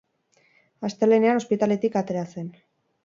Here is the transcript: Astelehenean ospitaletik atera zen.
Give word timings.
Astelehenean 0.89 1.41
ospitaletik 1.41 1.99
atera 2.03 2.25
zen. 2.35 2.49